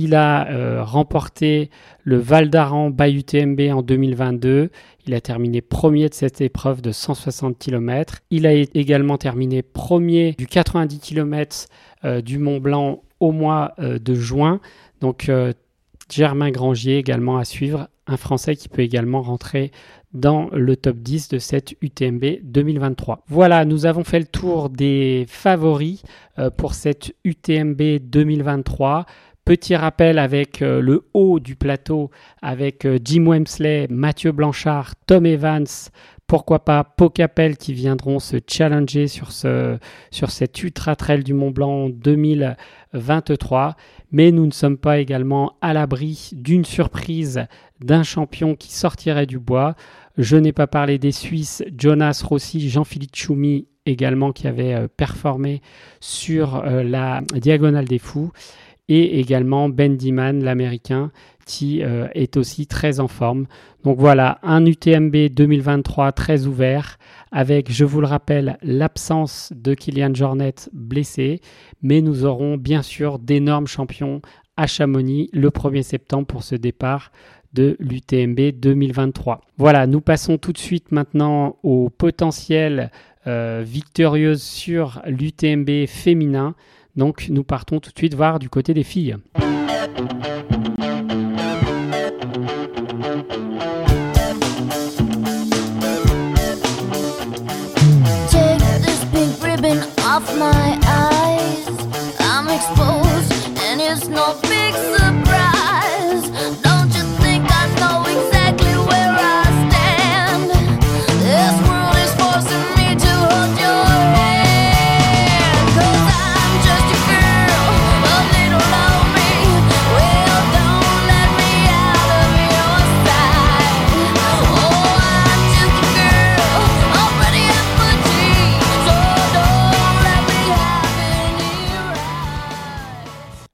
Il 0.01 0.15
a 0.15 0.81
remporté 0.85 1.69
le 2.05 2.15
Val 2.15 2.49
d'Aran 2.49 2.89
by 2.89 3.17
UTMB 3.17 3.59
en 3.73 3.81
2022. 3.81 4.69
Il 5.05 5.13
a 5.13 5.19
terminé 5.19 5.59
premier 5.59 6.07
de 6.07 6.13
cette 6.13 6.39
épreuve 6.39 6.81
de 6.81 6.93
160 6.93 7.59
km. 7.59 8.19
Il 8.29 8.47
a 8.47 8.53
également 8.53 9.17
terminé 9.17 9.61
premier 9.61 10.35
du 10.37 10.47
90 10.47 10.99
km 10.99 11.67
du 12.23 12.37
Mont 12.37 12.59
Blanc 12.59 13.03
au 13.19 13.33
mois 13.33 13.73
de 13.77 14.13
juin. 14.13 14.61
Donc 15.01 15.29
Germain 16.09 16.49
Grangier 16.49 16.97
également 16.97 17.37
à 17.37 17.43
suivre, 17.43 17.89
un 18.07 18.17
Français 18.17 18.55
qui 18.55 18.69
peut 18.69 18.81
également 18.81 19.21
rentrer 19.21 19.71
dans 20.13 20.49
le 20.51 20.75
top 20.75 20.97
10 20.97 21.29
de 21.29 21.37
cette 21.37 21.75
UTMB 21.81 22.41
2023. 22.41 23.23
Voilà, 23.27 23.63
nous 23.65 23.85
avons 23.85 24.03
fait 24.03 24.19
le 24.19 24.25
tour 24.25 24.69
des 24.69 25.25
favoris 25.27 26.01
euh, 26.39 26.49
pour 26.49 26.73
cette 26.73 27.13
UTMB 27.23 27.99
2023. 28.01 29.05
Petit 29.49 29.75
rappel 29.75 30.19
avec 30.19 30.61
euh, 30.61 30.79
le 30.79 31.09
haut 31.15 31.39
du 31.39 31.55
plateau 31.55 32.11
avec 32.39 32.85
euh, 32.85 32.99
Jim 33.03 33.25
Wemsley, 33.25 33.87
Mathieu 33.89 34.31
Blanchard, 34.31 34.93
Tom 35.07 35.25
Evans, 35.25 35.65
pourquoi 36.27 36.63
pas 36.63 36.83
Pocapel 36.83 37.57
qui 37.57 37.73
viendront 37.73 38.19
se 38.19 38.37
challenger 38.47 39.07
sur, 39.07 39.31
ce, 39.31 39.79
sur 40.11 40.29
cette 40.29 40.61
Ultra 40.61 40.95
Trail 40.95 41.23
du 41.23 41.33
Mont 41.33 41.49
Blanc 41.49 41.89
2023. 41.89 43.75
Mais 44.11 44.29
nous 44.29 44.45
ne 44.45 44.51
sommes 44.51 44.77
pas 44.77 44.99
également 44.99 45.53
à 45.61 45.73
l'abri 45.73 46.29
d'une 46.33 46.63
surprise 46.63 47.47
d'un 47.83 48.03
champion 48.03 48.55
qui 48.55 48.71
sortirait 48.71 49.25
du 49.25 49.39
bois. 49.39 49.73
Je 50.19 50.37
n'ai 50.37 50.53
pas 50.53 50.67
parlé 50.67 50.99
des 50.99 51.11
Suisses 51.11 51.63
Jonas 51.75 52.21
Rossi, 52.23 52.69
Jean-Philippe 52.69 53.15
Choumi 53.15 53.67
également 53.87 54.31
qui 54.31 54.47
avait 54.47 54.75
euh, 54.75 54.87
performé 54.95 55.63
sur 55.99 56.63
la 56.63 57.21
Diagonale 57.33 57.85
des 57.85 57.97
Fous 57.97 58.31
et 58.89 59.19
également 59.19 59.69
Ben 59.69 59.95
Diman, 59.95 60.43
l'américain, 60.43 61.11
qui 61.45 61.81
euh, 61.83 62.07
est 62.13 62.35
aussi 62.35 62.67
très 62.67 62.99
en 62.99 63.07
forme. 63.07 63.45
Donc 63.83 63.97
voilà, 63.97 64.39
un 64.43 64.65
UTMB 64.65 65.15
2023 65.31 66.11
très 66.11 66.45
ouvert, 66.45 66.97
avec, 67.31 67.71
je 67.71 67.85
vous 67.85 68.01
le 68.01 68.07
rappelle, 68.07 68.57
l'absence 68.61 69.53
de 69.55 69.73
Kylian 69.73 70.13
Jornet 70.13 70.55
blessé, 70.73 71.39
mais 71.81 72.01
nous 72.01 72.25
aurons 72.25 72.57
bien 72.57 72.81
sûr 72.81 73.19
d'énormes 73.19 73.67
champions 73.67 74.21
à 74.57 74.67
Chamonix 74.67 75.29
le 75.31 75.49
1er 75.49 75.83
septembre 75.83 76.27
pour 76.27 76.43
ce 76.43 76.55
départ 76.55 77.11
de 77.53 77.77
l'UTMB 77.79 78.59
2023. 78.59 79.41
Voilà, 79.57 79.87
nous 79.87 80.01
passons 80.01 80.37
tout 80.37 80.51
de 80.51 80.57
suite 80.57 80.91
maintenant 80.91 81.57
au 81.63 81.89
potentiel 81.89 82.91
euh, 83.27 83.63
victorieuse 83.65 84.41
sur 84.41 85.01
l'UTMB 85.05 85.87
féminin. 85.87 86.55
Donc 86.95 87.27
nous 87.29 87.43
partons 87.43 87.79
tout 87.79 87.91
de 87.91 87.97
suite 87.97 88.13
voir 88.13 88.39
du 88.39 88.49
côté 88.49 88.73
des 88.73 88.83
filles. 88.83 89.17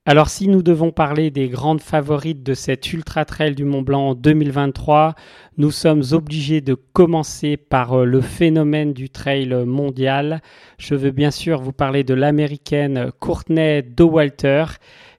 Alors 0.08 0.30
si 0.30 0.48
nous 0.48 0.62
devons 0.62 0.92
parler 0.92 1.32
des 1.32 1.50
grandes 1.50 1.82
favorites 1.82 2.44
de 2.44 2.54
cette 2.54 2.94
Ultra 2.94 3.26
Trail 3.26 3.56
du 3.56 3.66
Mont 3.66 3.82
Blanc 3.82 4.14
2023, 4.14 5.16
nous 5.58 5.72
sommes 5.72 6.04
obligés 6.12 6.62
de 6.62 6.76
commencer 6.76 7.58
par 7.58 7.94
euh, 7.94 8.06
le 8.06 8.22
phénomène 8.22 8.94
du 8.94 9.10
trail 9.10 9.50
mondial. 9.66 10.44
Je 10.78 10.94
veux 10.94 11.10
bien 11.10 11.32
sûr 11.32 11.60
vous 11.60 11.72
parler 11.72 12.04
de 12.04 12.14
l'américaine 12.14 13.10
Courtney 13.20 13.82
Dowalter 13.82 14.66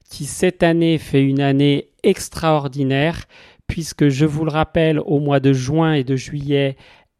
qui 0.08 0.24
cette 0.24 0.62
année 0.62 0.98
fait 0.98 1.24
une 1.24 1.40
année 1.40 1.88
extraordinaire 2.04 3.24
puisque 3.66 4.08
je 4.08 4.24
vous 4.24 4.44
le 4.44 4.52
rappelle 4.52 5.00
au 5.00 5.18
mois 5.18 5.40
de 5.40 5.52
juin 5.52 5.94
et 5.94 6.04
de 6.04 6.14
juillet, 6.14 6.76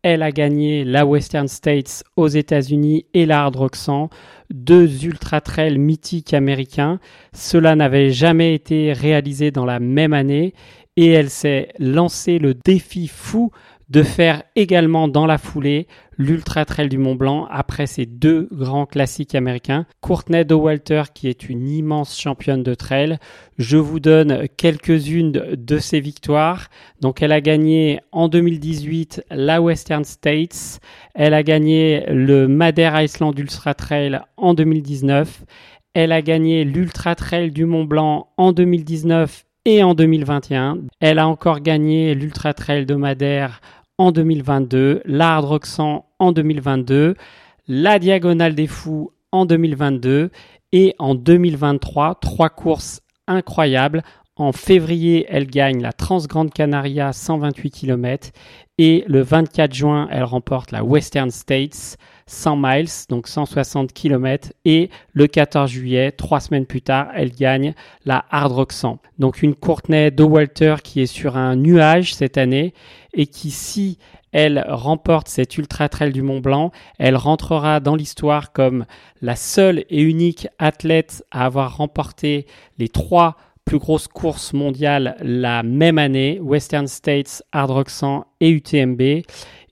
elle 0.07 0.23
a 0.23 0.31
gagné 0.31 0.85
la 0.85 1.05
Western 1.05 1.49
States 1.49 2.05
aux 2.15 2.29
États-Unis 2.29 3.07
et 3.13 3.27
la 3.27 3.43
Hard 3.43 3.57
deux 4.51 5.05
ultra 5.05 5.41
trails 5.41 5.79
mythiques 5.79 6.33
américains. 6.33 7.01
Cela 7.33 7.75
n'avait 7.75 8.11
jamais 8.11 8.55
été 8.55 8.93
réalisé 8.93 9.51
dans 9.51 9.65
la 9.65 9.81
même 9.81 10.13
année 10.13 10.55
et 10.97 11.11
elle 11.11 11.29
s'est 11.29 11.71
lancé 11.81 12.39
le 12.39 12.55
défi 12.55 13.09
fou 13.09 13.51
de 13.89 14.03
faire 14.03 14.43
également 14.57 15.09
dans 15.09 15.27
la 15.27 15.39
foulée 15.39 15.87
l'Ultra 16.19 16.65
Trail 16.65 16.89
du 16.89 16.99
Mont 16.99 17.15
Blanc 17.15 17.47
après 17.51 17.87
ces 17.87 18.07
deux 18.07 18.49
grands 18.51 18.87
classiques 18.87 19.35
américains. 19.35 19.87
Courtney 20.01 20.45
Walter 20.51 21.05
qui 21.15 21.29
est 21.29 21.49
une 21.49 21.69
immense 21.69 22.19
championne 22.19 22.63
de 22.63 22.75
trail. 22.75 23.19
Je 23.59 23.77
vous 23.77 24.01
donne 24.01 24.49
quelques-unes 24.57 25.31
de 25.31 25.79
ses 25.79 26.01
victoires. 26.01 26.69
Donc 27.01 27.23
elle 27.23 27.33
a 27.33 27.41
gagné 27.41 28.01
en 28.13 28.29
2018 28.29 29.25
la 29.31 29.61
Western 29.61 30.05
States. 30.05 30.81
Elle 31.15 31.35
a 31.35 31.43
gagné 31.43 32.05
le 32.09 32.49
Madère 32.49 33.01
Iceland 33.01 33.33
Ultra 33.37 33.75
Trail 33.75 34.21
en 34.37 34.55
2019. 34.55 35.45
Elle 35.95 36.13
a 36.13 36.23
gagné 36.23 36.65
l'Ultra 36.65 37.15
Trail 37.15 37.53
du 37.53 37.65
Mont 37.67 37.85
Blanc 37.85 38.29
en 38.37 38.53
2019 38.53 39.47
et 39.67 39.83
en 39.83 39.95
2021. 39.95 40.79
Elle 41.01 41.19
a 41.19 41.29
encore 41.29 41.61
gagné 41.61 42.15
l'Ultra 42.15 42.55
Trail 42.55 42.87
de 42.87 42.95
Madère 42.95 43.61
en 43.99 44.13
2022, 44.13 45.03
l'Hard 45.05 45.45
Roxan 45.47 46.07
en 46.19 46.33
2022, 46.33 47.15
la 47.69 47.99
Diagonale 47.99 48.55
des 48.55 48.67
Fous 48.67 49.13
en 49.33 49.47
2022 49.47 50.31
et 50.73 50.95
en 50.99 51.15
2023, 51.15 52.17
trois 52.17 52.51
courses 52.51 53.01
incroyables. 53.27 54.03
En 54.37 54.53
février, 54.53 55.25
elle 55.31 55.47
gagne 55.47 55.81
la 55.81 55.93
Transgrande 55.93 56.53
Canaria 56.53 57.13
128 57.13 57.71
km 57.71 58.31
et 58.77 59.05
le 59.07 59.23
24 59.23 59.73
juin, 59.73 60.09
elle 60.11 60.25
remporte 60.25 60.73
la 60.73 60.85
Western 60.85 61.31
States 61.31 61.97
100 62.27 62.57
miles, 62.57 62.89
donc 63.09 63.29
160 63.29 63.93
km. 63.93 64.53
Et 64.65 64.91
le 65.13 65.27
14 65.27 65.71
juillet, 65.71 66.13
trois 66.13 66.41
semaines 66.41 66.67
plus 66.67 66.83
tard, 66.83 67.09
elle 67.15 67.31
gagne 67.31 67.75
la 68.05 68.25
Hard 68.31 68.53
Rock 68.53 68.73
100. 68.73 68.99
Donc 69.19 69.43
une 69.43 69.55
Courtenay 69.55 70.11
de 70.11 70.25
Walter 70.25 70.77
qui 70.83 71.01
est 71.01 71.07
sur 71.07 71.37
un 71.37 71.57
nuage 71.57 72.15
cette 72.15 72.39
année 72.39 72.75
et 73.15 73.27
qui, 73.27 73.51
si 73.51 73.99
elle 74.33 74.65
remporte 74.69 75.29
cette 75.29 75.57
Ultra 75.57 75.89
Trail 75.89 76.13
du 76.13 76.23
Mont 76.23 76.41
Blanc, 76.41 76.73
elle 76.99 77.17
rentrera 77.17 77.81
dans 77.81 77.95
l'histoire 77.95 78.53
comme 78.53 78.85
la 79.23 79.37
seule 79.37 79.85
et 79.89 80.03
unique 80.03 80.49
athlète 80.59 81.25
à 81.31 81.47
avoir 81.47 81.77
remporté 81.77 82.47
les 82.79 82.89
trois 82.89 83.37
plus 83.65 83.79
grosses 83.79 84.09
courses 84.09 84.53
mondiales 84.53 85.17
la 85.21 85.63
même 85.63 85.99
année, 85.99 86.39
Western 86.41 86.87
States, 86.87 87.43
Hard 87.51 87.71
Rock 87.71 87.91
100 87.91 88.25
et 88.41 88.51
UTMB. 88.51 89.01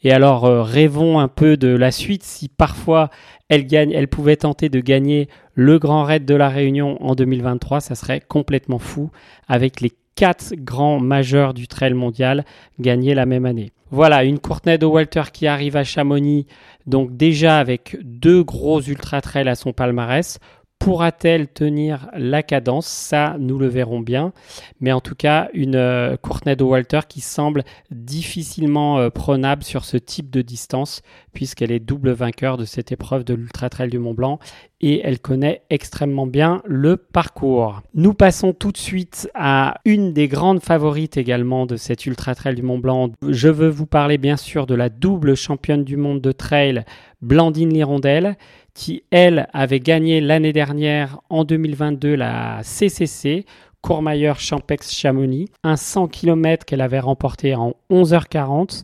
Et 0.05 0.13
alors 0.13 0.45
euh, 0.45 0.63
rêvons 0.63 1.19
un 1.19 1.29
peu 1.29 1.57
de 1.57 1.69
la 1.69 1.91
suite 1.91 2.23
si 2.23 2.49
parfois 2.49 3.11
elle 3.49 3.67
gagne, 3.67 3.91
elle 3.91 4.09
pouvait 4.09 4.37
tenter 4.37 4.69
de 4.69 4.81
gagner 4.81 5.29
le 5.55 5.79
Grand 5.79 6.05
Raid 6.05 6.25
de 6.25 6.35
la 6.35 6.49
Réunion 6.49 7.03
en 7.03 7.15
2023, 7.15 7.81
ça 7.81 7.95
serait 7.95 8.21
complètement 8.21 8.79
fou 8.79 9.11
avec 9.49 9.81
les 9.81 9.93
quatre 10.15 10.55
grands 10.55 11.01
majeurs 11.01 11.55
du 11.55 11.67
trail 11.67 11.95
mondial 11.95 12.45
gagnés 12.79 13.15
la 13.15 13.27
même 13.27 13.47
année. 13.47 13.73
Voilà, 13.91 14.25
une 14.25 14.39
Courtenay 14.39 14.79
de 14.79 14.87
Walter 14.87 15.23
qui 15.33 15.47
arrive 15.47 15.77
à 15.77 15.85
Chamonix, 15.85 16.47
donc 16.87 17.17
déjà 17.17 17.59
avec 17.59 17.97
deux 18.03 18.43
gros 18.43 18.81
ultra 18.81 19.21
trails 19.21 19.49
à 19.49 19.55
son 19.55 19.73
palmarès. 19.73 20.39
Pourra-t-elle 20.85 21.49
tenir 21.49 22.11
la 22.15 22.43
cadence? 22.43 22.87
Ça, 22.87 23.37
nous 23.39 23.59
le 23.59 23.69
verrons 23.69 24.01
bien. 24.01 24.35
Mais 24.81 24.93
en 24.93 25.01
tout 25.01 25.15
cas, 25.15 25.49
une 25.55 25.77
euh, 25.77 26.19
Courtenay 26.19 26.57
de 26.57 26.63
Walter 26.63 27.01
qui 27.09 27.23
semble 27.23 27.65
difficilement 27.91 28.99
euh, 28.99 29.09
prenable 29.09 29.63
sur 29.63 29.87
ce 29.87 29.97
type 29.97 30.29
de 30.29 30.43
distance, 30.43 31.01
puisqu'elle 31.33 31.73
est 31.73 31.81
double 31.81 32.11
vainqueur 32.11 32.59
de 32.59 32.67
cette 32.67 32.93
épreuve 32.93 33.25
de 33.25 33.33
l'Ultra 33.33 33.71
Trail 33.71 33.89
du 33.89 33.99
Mont 33.99 34.13
Blanc 34.13 34.39
et 34.83 35.01
elle 35.03 35.19
connaît 35.19 35.63
extrêmement 35.71 36.27
bien 36.27 36.61
le 36.67 36.99
parcours. 36.99 37.81
Nous 37.95 38.13
passons 38.13 38.53
tout 38.53 38.71
de 38.71 38.77
suite 38.77 39.31
à 39.33 39.77
une 39.87 40.13
des 40.13 40.29
grandes 40.29 40.63
favorites 40.63 41.17
également 41.17 41.65
de 41.65 41.77
cette 41.77 42.05
Ultra 42.05 42.35
Trail 42.35 42.57
du 42.57 42.63
Mont 42.63 42.79
Blanc. 42.79 43.11
Je 43.27 43.49
veux 43.49 43.71
vous 43.71 43.87
parler 43.87 44.19
bien 44.19 44.37
sûr 44.37 44.67
de 44.67 44.75
la 44.75 44.91
double 44.91 45.37
championne 45.37 45.85
du 45.85 45.97
monde 45.97 46.21
de 46.21 46.33
trail, 46.33 46.85
Blandine 47.25 47.73
Lirondelle 47.73 48.37
qui, 48.75 49.05
elle, 49.11 49.49
avait 49.53 49.81
gagné 49.81 50.21
l'année 50.21 50.53
dernière, 50.53 51.21
en 51.31 51.45
2022, 51.45 52.15
la 52.17 52.61
CCC, 52.63 53.47
Courmayeur 53.81 54.41
Champex 54.41 54.93
Chamonix, 54.93 55.49
un 55.63 55.77
100 55.77 56.09
km 56.09 56.65
qu'elle 56.65 56.81
avait 56.81 57.01
remporté 57.01 57.55
en 57.55 57.75
11h40. 57.91 58.83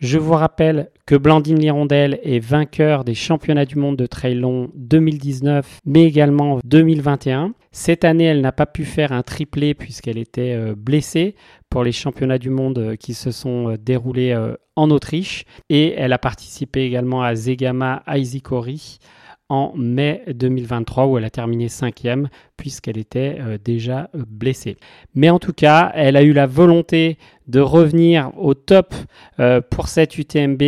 Je 0.00 0.18
vous 0.18 0.32
rappelle 0.32 0.90
que 1.06 1.16
Blandine 1.16 1.58
Lirondelle 1.58 2.20
est 2.22 2.38
vainqueur 2.38 3.04
des 3.04 3.14
championnats 3.14 3.64
du 3.64 3.76
monde 3.76 3.96
de 3.96 4.06
trail 4.06 4.34
long 4.34 4.70
2019, 4.74 5.80
mais 5.84 6.04
également 6.04 6.60
2021. 6.64 7.52
Cette 7.72 8.04
année, 8.04 8.24
elle 8.24 8.40
n'a 8.40 8.52
pas 8.52 8.66
pu 8.66 8.84
faire 8.84 9.12
un 9.12 9.22
triplé 9.22 9.74
puisqu'elle 9.74 10.18
était 10.18 10.54
euh, 10.54 10.74
blessée 10.76 11.34
pour 11.70 11.84
les 11.84 11.92
championnats 11.92 12.38
du 12.38 12.50
monde 12.50 12.78
euh, 12.78 12.96
qui 12.96 13.14
se 13.14 13.30
sont 13.30 13.70
euh, 13.70 13.76
déroulés 13.76 14.36
en 14.76 14.90
Autriche. 14.90 15.44
Et 15.68 15.92
elle 15.94 16.12
a 16.12 16.18
participé 16.18 16.82
également 16.82 17.22
à 17.22 17.34
Zegama 17.34 18.02
Aizikori 18.06 18.98
en 19.48 19.72
mai 19.76 20.22
2023 20.28 21.06
où 21.06 21.18
elle 21.18 21.24
a 21.24 21.30
terminé 21.30 21.68
cinquième 21.68 22.28
puisqu'elle 22.56 22.98
était 22.98 23.38
euh, 23.40 23.58
déjà 23.62 24.10
euh, 24.14 24.24
blessée. 24.26 24.76
Mais 25.14 25.30
en 25.30 25.38
tout 25.38 25.52
cas, 25.52 25.90
elle 25.94 26.16
a 26.16 26.22
eu 26.22 26.32
la 26.32 26.46
volonté 26.46 27.18
de 27.48 27.60
revenir 27.60 28.30
au 28.36 28.54
top 28.54 28.94
euh, 29.40 29.60
pour 29.60 29.88
cette 29.88 30.18
UTMB 30.18 30.62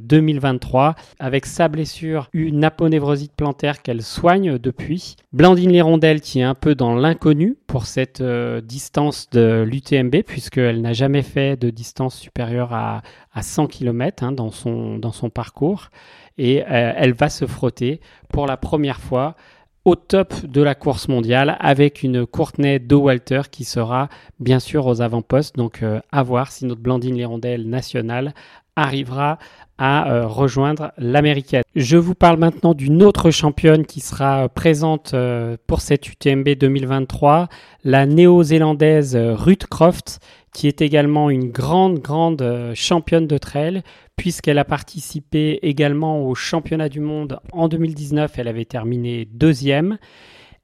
2023 0.00 0.94
avec 1.18 1.46
sa 1.46 1.68
blessure, 1.68 2.28
une 2.32 2.64
aponevrosite 2.64 3.32
plantaire 3.36 3.82
qu'elle 3.82 4.02
soigne 4.02 4.58
depuis. 4.58 5.16
Blandine 5.32 5.72
Lirondelle 5.72 6.20
qui 6.20 6.40
est 6.40 6.44
un 6.44 6.54
peu 6.54 6.74
dans 6.74 6.94
l'inconnu 6.94 7.56
pour 7.66 7.86
cette 7.86 8.22
distance 8.22 9.28
de 9.30 9.64
l'UTMB 9.68 10.22
puisqu'elle 10.26 10.80
n'a 10.80 10.92
jamais 10.92 11.22
fait 11.22 11.60
de 11.60 11.70
distance 11.70 12.16
supérieure 12.16 12.72
à, 12.72 13.02
100 13.40 13.66
km 13.66 14.22
hein, 14.22 14.34
son, 14.52 14.98
dans 14.98 15.12
son 15.12 15.28
parcours 15.28 15.90
et 16.38 16.62
elle 16.66 17.12
va 17.12 17.28
se 17.28 17.46
frotter 17.46 18.00
pour 18.28 18.46
la 18.46 18.56
première 18.56 19.00
fois 19.00 19.36
au 19.84 19.96
top 19.96 20.34
de 20.46 20.62
la 20.62 20.74
course 20.74 21.08
mondiale 21.08 21.56
avec 21.60 22.02
une 22.02 22.26
Courtenay 22.26 22.78
de 22.78 22.94
Walter 22.94 23.42
qui 23.50 23.64
sera 23.64 24.08
bien 24.40 24.58
sûr 24.58 24.86
aux 24.86 25.02
avant-postes. 25.02 25.56
Donc 25.56 25.82
euh, 25.82 26.00
à 26.10 26.22
voir 26.22 26.50
si 26.50 26.64
notre 26.64 26.80
Blandine 26.80 27.16
Lirondelle 27.16 27.68
nationale 27.68 28.34
arrivera 28.76 29.38
à 29.76 30.10
euh, 30.10 30.26
rejoindre 30.26 30.92
l'américaine. 30.98 31.62
Je 31.74 31.96
vous 31.96 32.14
parle 32.14 32.38
maintenant 32.38 32.74
d'une 32.74 33.02
autre 33.02 33.30
championne 33.30 33.84
qui 33.84 34.00
sera 34.00 34.48
présente 34.48 35.12
euh, 35.14 35.56
pour 35.66 35.80
cette 35.80 36.08
UTMB 36.08 36.50
2023, 36.50 37.48
la 37.84 38.06
néo-zélandaise 38.06 39.16
Ruth 39.16 39.66
Croft, 39.66 40.20
qui 40.54 40.68
est 40.68 40.80
également 40.80 41.28
une 41.28 41.50
grande, 41.50 41.98
grande 41.98 42.72
championne 42.74 43.26
de 43.26 43.36
trail, 43.36 43.82
puisqu'elle 44.16 44.58
a 44.58 44.64
participé 44.64 45.58
également 45.62 46.26
au 46.26 46.34
championnat 46.34 46.88
du 46.88 47.00
monde 47.00 47.40
en 47.52 47.68
2019. 47.68 48.38
Elle 48.38 48.48
avait 48.48 48.64
terminé 48.64 49.26
deuxième. 49.26 49.98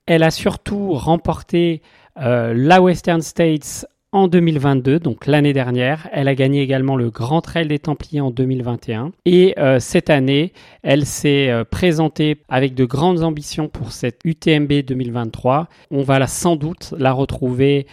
Elle 0.07 0.23
a 0.23 0.31
surtout 0.31 0.93
remporté 0.93 1.83
euh, 2.19 2.55
la 2.57 2.81
Western 2.81 3.21
States 3.21 3.85
en 4.13 4.29
2022, 4.29 4.99
donc 4.99 5.27
l'année 5.27 5.53
dernière. 5.53 6.09
Elle 6.13 6.29
a 6.29 6.35
gagné 6.35 6.63
également 6.63 6.97
le 6.97 7.11
Grand 7.11 7.41
Trail 7.41 7.69
des 7.69 7.79
Templiers 7.79 8.21
en 8.21 8.31
2021. 8.31 9.13
Et 9.25 9.55
euh, 9.59 9.81
cette 9.81 10.11
année, 10.11 10.53
elle 10.83 11.07
s'est 11.07 11.51
euh, 11.51 11.65
présentée 11.65 12.43
avec 12.49 12.75
de 12.75 12.85
grandes 12.85 13.23
ambitions 13.23 13.69
pour 13.69 13.93
cette 13.93 14.21
UTMB 14.25 14.73
2023. 14.85 15.69
On 15.91 16.03
va 16.03 16.27
sans 16.27 16.57
doute 16.57 16.95
la 16.99 17.13
retrouver, 17.13 17.87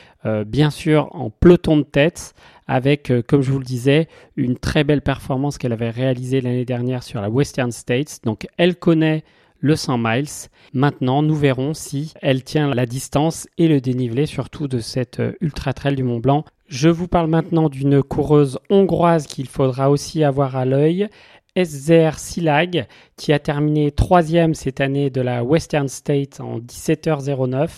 bien 0.46 0.70
sûr, 0.70 1.08
en 1.16 1.30
peloton 1.30 1.78
de 1.78 1.84
tête 1.84 2.34
avec, 2.68 3.12
euh, 3.12 3.22
comme 3.26 3.42
je 3.42 3.52
vous 3.52 3.60
le 3.60 3.66
disais, 3.66 4.08
une 4.36 4.58
très 4.58 4.84
belle 4.84 5.02
performance 5.02 5.58
qu'elle 5.58 5.74
avait 5.74 5.90
réalisée 5.90 6.42
l'année 6.42 6.66
dernière 6.66 7.04
sur 7.04 7.22
la 7.22 7.30
Western 7.30 7.72
States. 7.72 8.20
Donc 8.24 8.48
elle 8.58 8.76
connaît 8.76 9.24
le 9.60 9.76
100 9.76 9.98
miles. 9.98 10.28
Maintenant, 10.74 11.22
nous 11.22 11.36
verrons 11.36 11.74
si 11.74 12.14
elle 12.22 12.44
tient 12.44 12.74
la 12.74 12.86
distance 12.86 13.48
et 13.58 13.68
le 13.68 13.82
dénivelé, 13.82 14.26
surtout 14.26 14.68
de 14.68 14.80
cette 14.80 15.20
euh, 15.20 15.34
ultra 15.42 15.74
trail 15.74 15.96
du 15.96 16.04
Mont 16.04 16.20
Blanc. 16.20 16.46
Je 16.68 16.90
vous 16.90 17.08
parle 17.08 17.30
maintenant 17.30 17.70
d'une 17.70 18.04
coureuse 18.04 18.60
hongroise 18.70 19.28
qu'il 19.28 19.48
faudra 19.48 19.90
aussi 19.90 20.24
avoir 20.24 20.56
à 20.56 20.66
l'œil. 20.66 21.08
Eszer 21.56 22.20
Silag, 22.20 22.86
qui 23.16 23.34
a 23.34 23.40
terminé 23.40 23.92
troisième 23.92 24.54
cette 24.54 24.80
année 24.80 25.10
de 25.10 25.22
la 25.22 25.44
Western 25.44 25.88
State 25.88 26.40
en 26.40 26.60
17h09. 26.60 27.70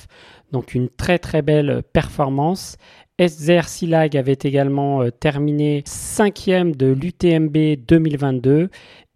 Donc 0.51 0.73
une 0.73 0.89
très 0.89 1.17
très 1.17 1.41
belle 1.41 1.81
performance. 1.93 2.77
Eszer 3.19 3.67
Silag 3.67 4.17
avait 4.17 4.37
également 4.41 5.01
euh, 5.03 5.11
terminé 5.11 5.83
cinquième 5.85 6.75
de 6.75 6.87
l'UTMB 6.87 7.85
2022 7.85 8.69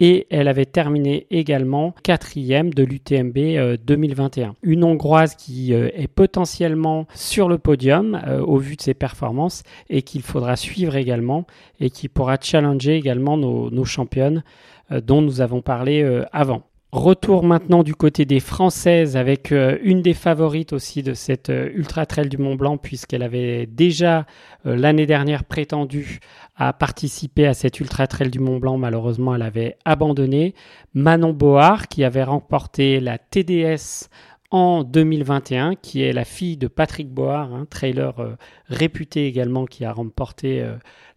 et 0.05 0.27
elle 0.29 0.49
avait 0.49 0.65
terminé 0.65 1.27
également 1.31 1.95
quatrième 2.03 2.73
de 2.73 2.83
l'UTMB 2.83 3.77
2021. 3.85 4.49
Euh, 4.49 4.51
Une 4.61 4.83
Hongroise 4.83 5.35
qui 5.35 5.73
euh, 5.73 5.91
est 5.93 6.09
potentiellement 6.09 7.07
sur 7.15 7.47
le 7.47 7.57
podium 7.57 8.21
au 8.45 8.57
vu 8.57 8.75
de 8.75 8.81
ses 8.81 8.93
performances 8.93 9.63
et 9.89 10.01
qu'il 10.01 10.21
faudra 10.21 10.57
suivre 10.57 10.97
également 10.97 11.47
et 11.79 11.89
qui 11.89 12.09
pourra 12.09 12.35
challenger 12.41 12.97
également 12.97 13.37
nos 13.37 13.85
championnes 13.85 14.43
dont 14.91 15.21
nous 15.21 15.39
avons 15.39 15.61
parlé 15.61 16.03
avant. 16.33 16.63
Retour 16.93 17.43
maintenant 17.43 17.81
du 17.81 17.95
côté 17.95 18.23
des 18.23 18.39
Françaises 18.39 19.17
avec 19.17 19.51
euh, 19.51 19.79
une 19.81 20.03
des 20.03 20.13
favorites 20.13 20.73
aussi 20.73 21.01
de 21.01 21.15
cette 21.15 21.49
euh, 21.49 21.71
Ultra 21.73 22.05
Trail 22.05 22.29
du 22.29 22.37
Mont 22.37 22.53
Blanc 22.53 22.77
puisqu'elle 22.77 23.23
avait 23.23 23.65
déjà 23.65 24.27
euh, 24.67 24.75
l'année 24.75 25.07
dernière 25.07 25.43
prétendu 25.43 26.19
à 26.55 26.71
participer 26.71 27.47
à 27.47 27.55
cette 27.55 27.79
Ultra 27.79 28.05
Trail 28.05 28.29
du 28.29 28.37
Mont 28.37 28.59
Blanc. 28.59 28.77
Malheureusement, 28.77 29.33
elle 29.33 29.41
avait 29.41 29.75
abandonné. 29.85 30.53
Manon 30.93 31.33
Board 31.33 31.87
qui 31.87 32.03
avait 32.03 32.21
remporté 32.21 32.99
la 32.99 33.17
TDS 33.17 34.07
en 34.51 34.83
2021, 34.83 35.73
qui 35.73 36.03
est 36.03 36.13
la 36.13 36.25
fille 36.25 36.57
de 36.57 36.67
Patrick 36.67 37.09
Board, 37.09 37.53
un 37.53 37.65
trailer 37.65 38.37
réputé 38.67 39.25
également 39.25 39.65
qui 39.65 39.83
a 39.83 39.91
remporté 39.91 40.63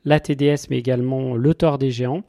la 0.07 0.21
TDS 0.21 0.69
mais 0.71 0.79
également 0.79 1.35
le 1.35 1.53
Tour 1.53 1.77
des 1.77 1.91
Géants. 1.91 2.23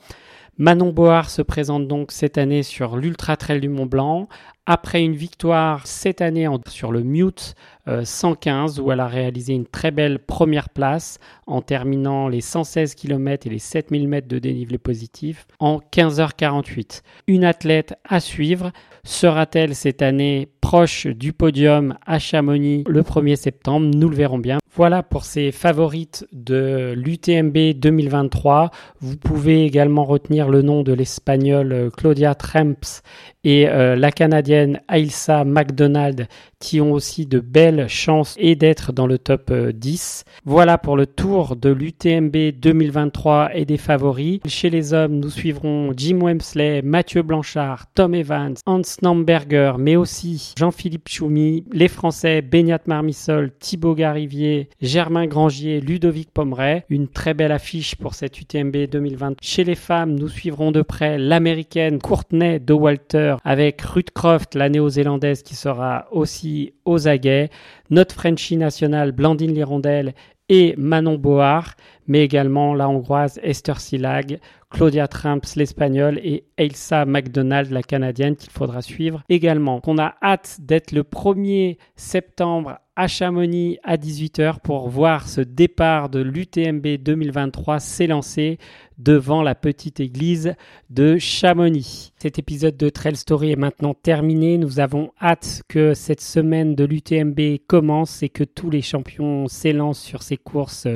Manon 0.60 0.92
Board 0.92 1.30
se 1.30 1.44
présente 1.44 1.88
donc 1.88 2.12
cette 2.12 2.40
année 2.40 2.64
sur 2.64 2.98
l'Ultra 2.98 3.38
Trail 3.38 3.60
du 3.60 3.70
Mont 3.70 3.86
Blanc 3.86 4.28
après 4.68 5.02
une 5.02 5.16
victoire 5.16 5.88
cette 5.88 6.22
année 6.22 6.48
sur 6.68 6.92
le 6.92 7.02
Mute 7.02 7.56
115 8.04 8.80
euh, 8.80 8.82
où 8.82 8.92
elle 8.92 9.00
a 9.00 9.08
réalisé 9.08 9.54
une 9.54 9.66
très 9.66 9.92
belle 9.92 10.20
première 10.20 10.70
place 10.70 11.20
en 11.48 11.62
terminant 11.62 12.28
les 12.28 12.42
116 12.42 12.94
km 12.96 13.48
et 13.48 13.50
les 13.50 13.60
7000 13.60 14.08
mètres 14.08 14.28
de 14.28 14.40
dénivelé 14.40 14.78
positif 14.78 15.48
en 15.60 15.80
15h48. 15.80 17.02
Une 17.28 17.46
athlète 17.46 17.96
à 18.04 18.20
suivre. 18.20 18.72
Sera-t-elle 19.04 19.74
cette 19.74 20.02
année 20.02 20.50
proche 20.60 21.08
du 21.08 21.32
podium 21.32 21.96
à 22.06 22.20
Chamonix 22.20 22.84
le 22.88 23.04
1er 23.04 23.38
septembre? 23.38 23.90
Nous 23.96 24.10
le 24.10 24.16
verrons 24.18 24.40
bien. 24.40 24.58
Voilà 24.76 25.02
pour 25.02 25.24
ces 25.24 25.52
favorites 25.52 26.28
de 26.34 26.94
l'UTMB 26.96 27.80
2023. 27.80 28.70
Vous 29.00 29.18
pouvez 29.18 29.64
également 29.64 30.04
retenir 30.04 30.50
le 30.50 30.62
nom 30.62 30.84
de 30.84 30.92
l'espagnole 30.92 31.90
Claudia 31.96 32.36
Tremps 32.36 33.02
et 33.44 33.70
euh, 33.70 33.96
la 33.96 34.12
Canadienne 34.12 34.57
Ailsa 34.90 35.44
McDonald 35.44 36.28
qui 36.60 36.82
ont 36.82 36.92
aussi 36.92 37.26
de 37.26 37.40
belles 37.40 37.88
chances 37.88 38.36
et 38.38 38.56
d'être 38.56 38.92
dans 38.92 39.08
le 39.08 39.18
top 39.18 39.54
10. 39.54 40.24
Euh, 40.26 40.32
voilà 40.46 40.78
pour 40.78 40.98
le 40.98 41.06
tour 41.06 41.56
de 41.56 41.70
l'UTMB 41.70 42.36
2023 42.60 43.52
et 43.54 43.66
des 43.66 43.78
favoris. 43.78 44.40
Chez 44.48 44.70
les 44.70 44.94
hommes, 44.94 45.20
nous 45.20 45.30
suivrons 45.30 45.94
Jim 45.96 46.20
Wemsley, 46.22 46.82
Mathieu 46.82 47.22
Blanchard, 47.22 47.86
Tom 47.94 48.16
Evans, 48.16 48.56
Hans 48.66 48.82
Namberger, 49.02 49.74
mais 49.78 49.96
aussi 49.96 50.54
Jean-Philippe 50.58 51.10
Choumi, 51.10 51.64
les 51.72 51.88
Français 51.88 52.42
Beignat 52.42 52.80
Marmissol, 52.88 53.52
Thibaut 53.60 53.96
Garivier, 53.96 54.70
Germain 54.82 55.28
Grangier, 55.28 55.80
Ludovic 55.80 56.32
Pomeray. 56.32 56.86
Une 56.90 57.08
très 57.08 57.34
belle 57.34 57.52
affiche 57.52 57.96
pour 57.96 58.16
cette 58.16 58.40
UTMB 58.40 58.90
2020. 58.90 59.36
Chez 59.42 59.64
les 59.64 59.76
femmes, 59.76 60.16
nous 60.16 60.30
suivrons 60.30 60.72
de 60.72 60.82
près 60.82 61.18
l'américaine 61.18 62.00
Courtney 62.00 62.60
de 62.60 62.74
Walter 62.74 63.36
avec 63.44 63.82
Ruth 63.82 64.12
Croft, 64.12 64.47
la 64.56 64.70
néo-zélandaise 64.70 65.44
qui 65.44 65.56
sera 65.56 66.08
aussi 66.12 66.74
aux 66.86 67.08
aguets, 67.08 67.50
notre 67.90 68.16
Frenchie 68.16 68.58
nationale 68.58 69.12
Blandine 69.12 69.54
Lirondelle 69.54 70.14
et 70.50 70.76
Manon 70.78 71.16
Board, 71.16 71.72
mais 72.08 72.24
également 72.24 72.74
la 72.74 72.90
hongroise 72.90 73.40
Esther 73.44 73.80
Silag, 73.80 74.40
Claudia 74.70 75.08
Tramps 75.08 75.56
l'espagnole 75.56 76.20
et 76.24 76.46
Elsa 76.58 77.06
McDonald 77.06 77.72
la 77.72 77.84
canadienne 77.84 78.36
qu'il 78.36 78.52
faudra 78.52 78.82
suivre 78.82 79.24
également. 79.30 79.82
On 79.86 79.98
a 79.98 80.16
hâte 80.22 80.58
d'être 80.60 80.92
le 80.92 81.04
1er 81.04 81.78
septembre 81.96 82.80
à 82.98 83.08
Chamonix 83.08 83.78
à 83.84 83.96
18h 83.96 84.60
pour 84.62 84.90
voir 84.90 85.30
ce 85.30 85.40
départ 85.40 86.10
de 86.10 86.20
l'UTMB 86.20 86.98
2023 86.98 87.80
s'élancer 87.80 88.58
devant 88.98 89.44
la 89.44 89.54
petite 89.54 90.00
église 90.00 90.56
de 90.90 91.20
Chamonix. 91.20 92.12
Cet 92.18 92.40
épisode 92.40 92.76
de 92.76 92.90
Trail 92.90 93.16
Story 93.16 93.52
est 93.52 93.56
maintenant 93.56 93.94
terminé. 93.94 94.58
Nous 94.58 94.80
avons 94.80 95.12
hâte 95.22 95.62
que 95.68 95.94
cette 95.94 96.22
semaine 96.22 96.74
de 96.74 96.86
l'UTMB 96.86 97.60
commence 97.68 98.24
et 98.24 98.30
que 98.30 98.44
tous 98.44 98.72
les 98.72 98.82
champions 98.82 99.48
s'élancent 99.48 100.02
sur 100.02 100.24
ces 100.24 100.38
courses 100.38 100.88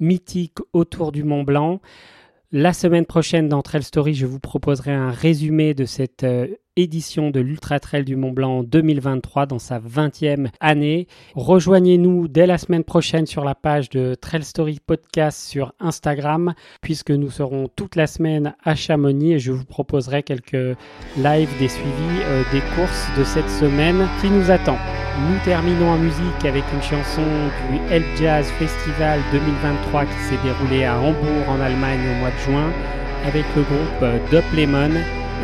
mythiques 0.00 0.58
autour 0.72 1.12
du 1.12 1.24
Mont 1.24 1.42
Blanc. 1.42 1.80
La 2.50 2.72
semaine 2.72 3.04
prochaine 3.04 3.48
dans 3.48 3.60
Trail 3.62 3.82
Story, 3.82 4.14
je 4.14 4.26
vous 4.26 4.40
proposerai 4.40 4.92
un 4.92 5.10
résumé 5.10 5.74
de 5.74 5.84
cette 5.84 6.24
euh, 6.24 6.48
édition 6.78 7.30
de 7.30 7.40
l'Ultra 7.40 7.80
Trail 7.80 8.04
du 8.04 8.14
Mont 8.14 8.30
Blanc 8.30 8.62
2023 8.62 9.46
dans 9.46 9.58
sa 9.58 9.80
20e 9.80 10.48
année. 10.60 11.08
Rejoignez-nous 11.34 12.28
dès 12.28 12.46
la 12.46 12.56
semaine 12.56 12.84
prochaine 12.84 13.26
sur 13.26 13.44
la 13.44 13.54
page 13.54 13.90
de 13.90 14.14
Trail 14.14 14.44
Story 14.44 14.78
Podcast 14.84 15.40
sur 15.40 15.72
Instagram 15.80 16.54
puisque 16.80 17.10
nous 17.10 17.30
serons 17.30 17.68
toute 17.74 17.96
la 17.96 18.06
semaine 18.06 18.54
à 18.64 18.76
Chamonix 18.76 19.34
et 19.34 19.38
je 19.38 19.52
vous 19.52 19.64
proposerai 19.64 20.22
quelques 20.22 20.76
lives 21.16 21.58
des 21.58 21.68
suivis 21.68 22.22
euh, 22.22 22.42
des 22.52 22.62
courses 22.76 23.08
de 23.18 23.24
cette 23.24 23.50
semaine 23.50 24.06
qui 24.20 24.28
nous 24.28 24.50
attend. 24.50 24.78
Nous 25.28 25.38
terminons 25.44 25.90
en 25.90 25.98
musique 25.98 26.44
avec 26.44 26.62
une 26.72 26.82
chanson 26.82 27.24
du 27.72 27.92
Elb 27.92 28.04
Jazz 28.16 28.46
Festival 28.52 29.20
2023 29.32 30.04
qui 30.04 30.22
s'est 30.28 30.42
déroulé 30.44 30.84
à 30.84 30.96
Hambourg 30.96 31.48
en 31.48 31.60
Allemagne 31.60 31.98
au 32.12 32.20
mois 32.20 32.30
de 32.30 32.52
juin 32.52 32.70
avec 33.26 33.44
le 33.56 33.62
groupe 33.62 34.30
Dop 34.30 34.44
Lemon 34.56 34.92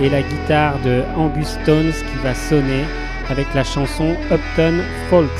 et 0.00 0.08
la 0.08 0.22
guitare 0.22 0.78
de 0.80 1.02
Angus 1.16 1.48
Stones 1.62 1.92
qui 1.92 2.18
va 2.22 2.34
sonner 2.34 2.84
avec 3.28 3.46
la 3.54 3.64
chanson 3.64 4.16
Upton 4.30 4.82
Folks. 5.08 5.30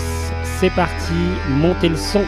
C'est 0.58 0.70
parti, 0.70 1.14
montez 1.48 1.88
le 1.88 1.96
son 1.96 2.22